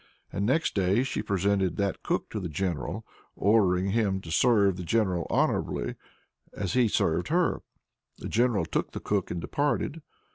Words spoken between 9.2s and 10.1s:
and departed."